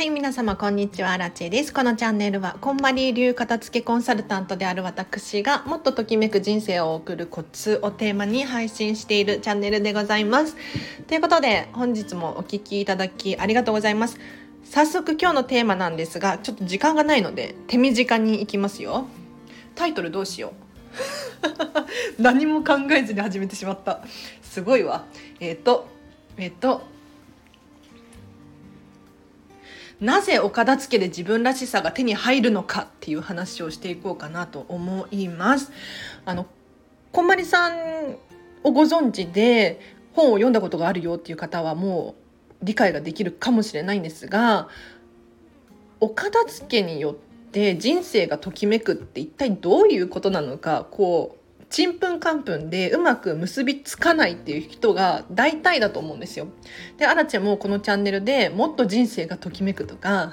[0.00, 1.74] はい、皆様こんにちは、アラチェです。
[1.74, 10.56] このチャンネルは、こんまり流片付けコンサルタントである私が、もっとときめく人生を送るコツをテーマに配信しているチャンネルでございます。
[11.06, 14.18] ということで、本日もお聴きいただきありがとうございます。
[14.64, 19.04] 早速今日のテーマなんですが、ちょっと時間がないので、手短に行きますよ。
[19.74, 20.54] タイトルどうしよ
[22.16, 22.16] う。
[22.22, 24.00] 何も考えずに始めてしまった。
[24.40, 25.04] すごいわ。
[25.40, 25.86] えっ、ー、と、
[26.38, 26.88] えっ、ー、と、
[30.00, 35.70] なぜお片付けで自分らしさが手に入るのかっていう話をしていこうかなと思います。
[36.24, 36.46] あの
[37.12, 38.16] こんまりさん
[38.62, 39.80] をご存知で
[40.12, 42.14] 本を読んだことがあるよっていう方はも
[42.62, 44.68] う理解ができるかもしれないんですが
[45.98, 47.14] お片付けによっ
[47.52, 51.39] て人生がときめくって一体どういうことなのかこう
[51.70, 56.48] ちんぷんかんぷんでうまく結びつかないっていう人が大体だと思うんですよ。
[56.98, 60.32] で、アラチェもこのチャンネルでもっと人生がときめくとか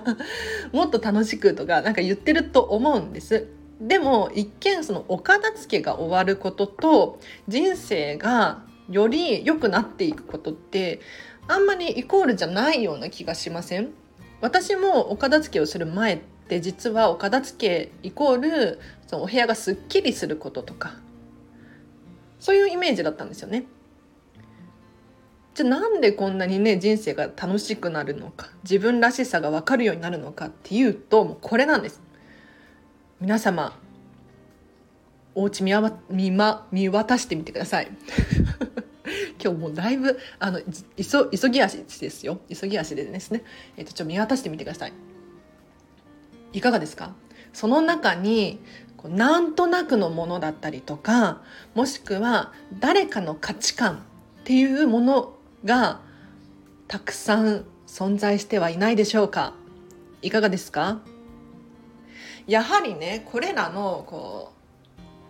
[0.72, 3.46] もっと楽しくとかなんか言ってると思うんです。
[3.80, 11.00] でも一見そのお片付けが終わることと人生がより良くなっていくことって
[11.46, 13.90] あんまりイコールじゃないような気がしません？
[14.40, 20.94] 私もお片付けをする前っで実はお片付けイコールそのお部屋がすっきりすることとか
[22.40, 23.64] そういうイメージだったんですよね。
[25.54, 32.00] じゃあなんでこんなにね人生が楽しくなるのか自分らしさが分かるようになるのかっていうともうこれなんです。
[33.20, 33.76] 皆様
[35.34, 37.88] お家見わ見,、ま、見渡してみてください。
[39.42, 43.42] 今日もうだいぶあの急ぎ足ですよ急ぎ足でですね、
[43.76, 44.92] えー、とちょっと見渡してみてください。
[46.52, 47.12] いかがですか？
[47.52, 48.60] その中に
[49.04, 51.40] なんとなくのものだったりとか
[51.74, 53.98] もしくは誰かの価値観っ
[54.44, 56.00] ていうものが
[56.88, 59.54] たくさん存在してはいないでしょうか？
[60.22, 61.00] いかがですか？
[62.46, 64.52] やはりねこれらのこ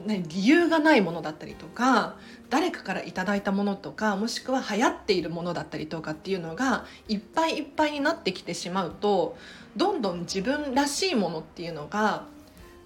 [0.05, 2.17] う、ね、理由がないものだったりとか
[2.51, 9.37] 誰かから頂いたものとかもしくは流行っているものだったりとかっていうのがいっぱいいっぱいになってきてしまうと
[9.77, 12.25] どんどん自分らしいものっていうのが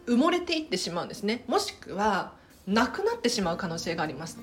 [0.07, 1.45] 埋もれていってしまうんですね。
[1.47, 2.33] もしくは
[2.67, 4.39] なくなってしまう可能性があります。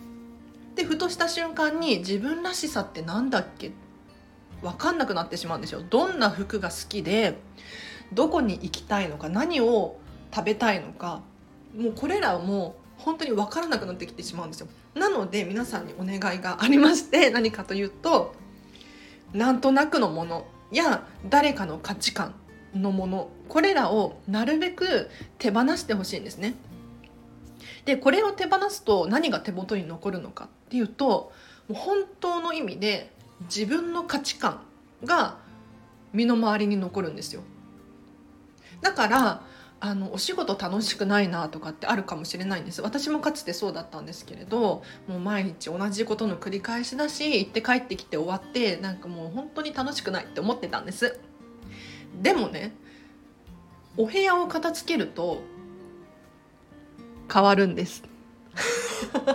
[0.75, 3.72] でふとした瞬間に自分らしさって何だっけ？
[4.62, 5.81] 分かんなくなってしまうんですよ。
[5.90, 7.38] どんな服が好きで
[8.13, 10.00] どこに行きたいのか何を
[10.34, 11.22] 食べたいのか
[11.78, 18.35] もうこれらもう本当に分からなくなってきてしまうんですよなので皆さんにお願いがありまして 何かというと
[19.33, 22.35] なんとなくのものや誰かの価値観
[22.75, 26.55] のものこれらをなるべく手放してほしいんですね。
[27.85, 31.31] でこれを手放すと何が手元に残るのかっていうと
[31.67, 33.11] もう本当の意味で
[33.43, 34.61] 自分の価値観
[35.03, 35.38] が
[36.13, 37.41] 身の回りに残るんですよ。
[38.81, 39.41] だから
[39.81, 42.81] あのお仕事楽しくないなとかってあるかもしれないんです。
[42.81, 51.19] 私もかつてそうだったんですけれどもう毎日同じことの繰り返しだし行って帰ってきて終わってなんかもう本当に楽しくないって思ってたんです。
[52.22, 52.75] でもね
[53.95, 55.41] お部屋を片付けると
[57.31, 58.03] 変わるんです。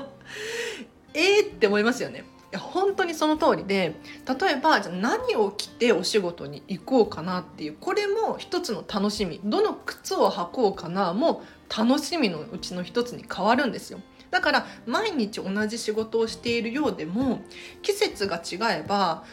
[1.15, 2.25] えーって思いますよね。
[2.55, 3.97] や本当にその通りで
[4.41, 9.41] 例えばじゃ何を着てお仕事に行こうかなっていうこれも一つの楽しみ。
[9.45, 11.43] どの靴を履こうかなも
[11.77, 14.01] 楽しみのうちの一つに変わるんですよ。
[14.31, 17.41] だから毎日同じ仕事をしているようでも
[17.83, 19.25] 季節が違えば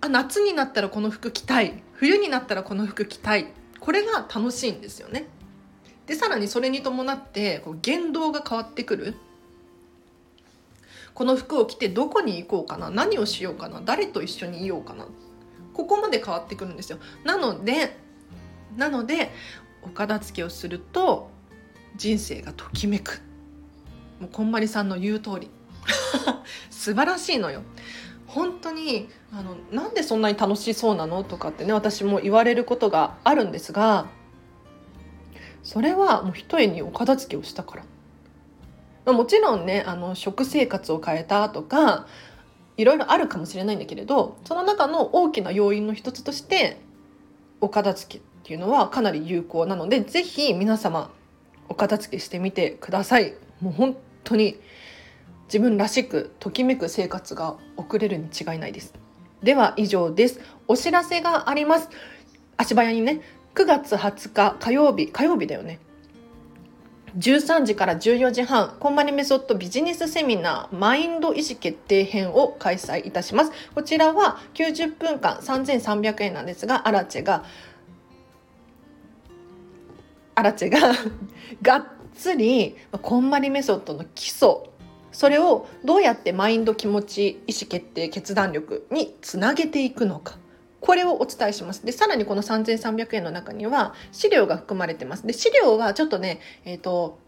[0.00, 1.82] あ夏になったらこの服着たい。
[1.92, 3.46] 冬になったらこの服着たい。
[3.80, 5.28] これが楽しいんですよね。
[6.06, 9.14] でさらにそれに伴ってこう言動が変わってくる。
[11.14, 12.90] この服を着てどこに行こうかな？
[12.90, 13.80] 何をしようかな？
[13.84, 15.06] 誰と一緒にいようかな？
[15.72, 16.98] ここまで変わってくるんですよ。
[17.24, 17.96] なので
[18.76, 19.30] なので
[19.82, 21.30] お片付けをすると
[21.96, 23.22] 人生がときめく。
[24.20, 25.50] もうこんまりさんの言う通り。
[26.70, 27.62] 素晴らしいのよ。
[28.26, 31.22] 本当にあのなんでそんなに楽しそうなの？
[31.22, 34.06] とかってね私も言われることがあるんですが
[35.62, 37.84] それはもう一重にお片付けをしたから。
[39.04, 42.06] まあ、もちろんねあの食生活を変えたとか
[42.76, 46.80] いろいろあるかもしれないんだけれどその中の大きな要因の一つとして
[47.60, 51.10] お片付けっていうのはかなり有効なので是非皆様
[51.68, 53.34] お片付けしてみてください。
[53.60, 54.60] もう本当に
[55.46, 58.94] 自分らしくときめく生活が送れるに違いないです。
[59.42, 60.40] では以上です。
[60.68, 61.88] お知らせがあります。
[62.56, 63.20] 足早にね、
[63.54, 65.78] 9月20日火曜日、火曜日だよね。
[67.18, 73.52] 13時から14時半、コンマニメソッドビジネスセミナーマインド意思決定編を開催いたします。
[73.74, 77.44] こちらは90分間3300円なんですが、アラチェが、
[80.34, 80.92] アラチェが
[81.62, 81.84] がっ
[82.14, 84.48] つりコンマリメソッドの基礎
[85.12, 90.36] それをどうやってマインド気持ち意思決定決断力につなげていくのか
[90.84, 91.86] これをお伝えします。
[91.86, 95.26] で、さらにこの3300円の中には資料が含まれてます。
[95.26, 97.18] で、資料はちょっとね、えっ、ー、と、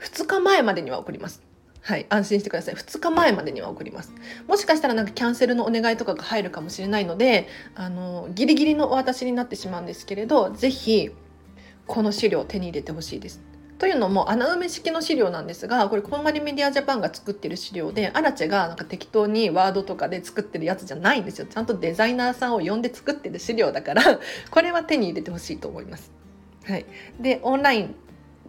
[0.00, 1.40] 2日前までには送ります。
[1.82, 2.74] はい、安心してください。
[2.74, 4.12] 2日前までには送ります。
[4.48, 7.46] もしかしたらなんかキャンセルのお願いとかが入るかもしれないので、
[7.76, 11.10] あの、ギリギリのお渡しになってしまうんですけれど、ぜひ、
[11.86, 13.40] この資料を手に入れてほしいです。
[13.78, 24.02] というのも穴埋め式の資料なんですがこれこんまりメディアジャパンが作ってる資料でアラチェがなんか適当にワードとかで作ってるやつじゃないんですよちゃんとデザイナーさんを呼んで作ってる資料だから
[24.50, 26.10] これは手に入れてほしいと思います。
[26.64, 26.84] はい、
[27.20, 27.94] でオンライン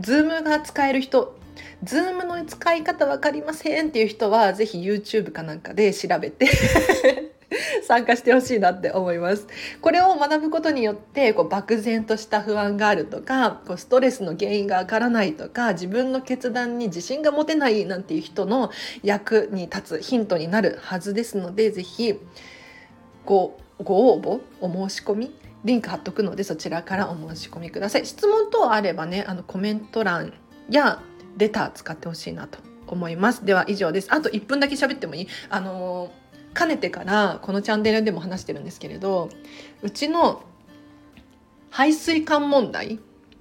[0.01, 1.37] Zoom が使える人
[1.83, 6.47] Zoom の使い方分かりませんっていう人は是非 YouTube かなんかで調べて
[7.89, 9.47] 参加してほしいなって思います。
[9.81, 18.69] これを学ぶことによってこう漠然とした不安があるとかこうストレスの原因がわからないとか自分の決断に自信が持てないなんていう人の
[19.01, 22.19] 役に立つヒントになるはずですので是非
[23.25, 25.31] ごご応募お申し込み
[25.65, 28.05] リンク貼っとくのでそちらからお申し込みください。
[28.05, 30.33] 質問等あればねあのコメント欄
[30.69, 31.01] や
[31.37, 33.45] レター使ってほしいなと思います。
[33.45, 34.09] では以上です。
[34.11, 35.27] あと1分だけ喋ってもいい？
[35.49, 36.28] あのー
[36.59, 39.29] かねてからこのチャンネルでも話してるんですけれど
[39.81, 40.43] うちの
[41.69, 42.99] 排水管問題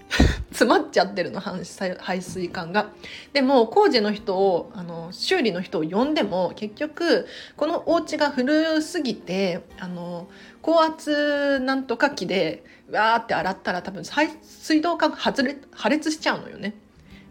[0.51, 2.91] 詰まっちゃってるの排水管が。
[3.33, 7.27] でも工事の人をあの修理の人を呼んでも結局
[7.57, 10.29] このお家が古すぎてあの
[10.63, 16.75] 高圧なんとか機でわーって洗ったら多分水道管が破裂しちゃうのよね。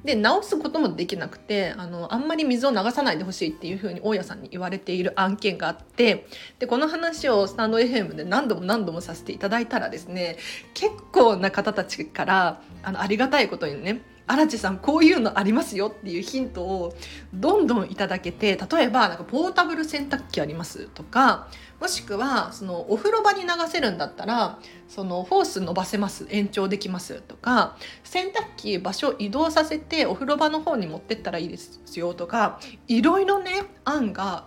[0.03, 6.27] で直すこともできなくてあのあんまり水を流さないでほしいっていうふうに大家さんに言われている案件があって
[6.59, 10.38] でこの話をスタンド FM で何度も何度もさせていただいたらですね
[10.73, 16.94] 結構な方たちからあのありがたいことにね荒地さんこういうのありますよっていうヒントを
[17.33, 21.47] どんどんいただけて例えばなんかポータブル洗濯機ありますとか
[21.79, 24.59] もしくはそのお風呂場に流せるんだったら
[24.89, 34.45] そのホース伸ばせます延長できますとか洗濯機場所移動させてお風呂場の方に持ってったらいいですよとかいろいろね案が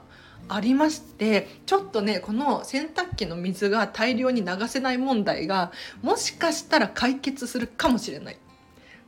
[0.49, 5.71] ありましてちょっとねこの洗濯機の水が大量に流せない問題が
[6.03, 8.39] もしかしたら解決するかもしれない。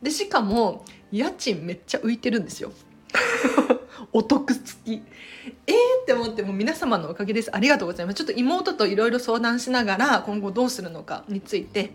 [0.02, 2.72] でしかも家賃めっちゃ浮いてるんですよ。
[4.12, 5.02] お得付き。
[5.66, 7.54] えーって思っても皆様のおかげです。
[7.54, 8.16] ありがとうございます。
[8.16, 11.90] ちょっと妹といろいろ相談しながら今後どうするのかについて。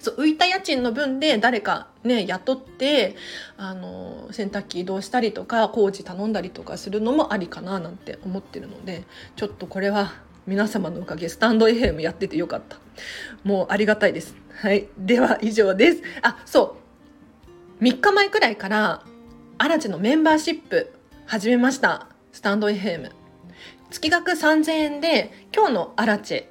[0.00, 3.14] そう浮いた家賃の分で誰かね雇って
[3.58, 9.04] あの洗濯機移動したりとか工事頼んだりとかするのもありかななんて思ってるので
[9.36, 10.14] ちょっとこれは
[10.46, 11.28] 皆様のおかげ。
[11.28, 12.78] スタンド FM やっててよかった。
[13.42, 14.36] もうありがたいです。
[14.60, 14.88] はい。
[14.96, 16.02] では以上です。
[16.22, 16.85] あそう
[17.80, 19.04] 3日前くらいから
[19.58, 20.94] アラチのメンバーシップ
[21.26, 22.08] 始めました。
[22.32, 23.10] スタンド FM
[23.90, 26.46] 月額3000円で今日のアラチェ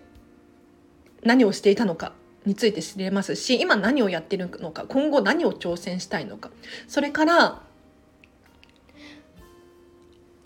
[1.24, 2.14] 何をしていたのか
[2.46, 6.52] について知れますし今何をやってるのか今後何を挑戦したいのか。
[6.88, 7.64] それから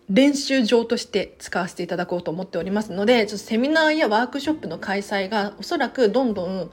[0.09, 6.71] 練習場として使わせていただこうと思っておりますのでちょっとセミナーやワークショップの開催がおそらくどんどん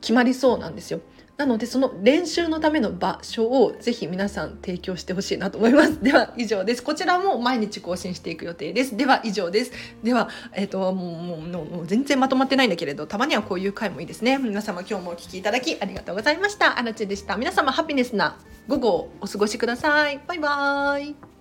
[0.00, 1.00] 決まりそうなんですよ。
[1.36, 5.98] なのでその練習のための場所をぜひ皆さん提供してほしいなと思います。
[6.02, 6.82] では以上です。
[6.82, 8.96] こちらも毎日更新していく予定です。
[8.96, 9.72] では以上です。
[10.04, 14.38] では、えっ、ー、と、もうもうもう全然まとまってないんだけれど、たまにはこういう回もいいですね。
[14.38, 16.78] 皆様今日もお聴きいただきありがとうございました。
[16.78, 17.36] あらちでした。
[17.36, 18.36] 皆様ハピネスな
[18.68, 20.20] 午後をお過ごしください。
[20.26, 21.33] バイバーイ。